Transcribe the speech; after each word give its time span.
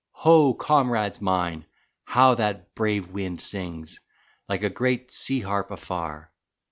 Ho, 0.23 0.55
comrades 0.55 1.21
mine, 1.21 1.67
how 2.05 2.33
that 2.33 2.73
brave 2.73 3.09
wind 3.11 3.39
sings 3.39 3.99
Like 4.49 4.63
a 4.63 4.69
great 4.71 5.11
sea 5.11 5.41
harp 5.41 5.69
afar! 5.69 6.31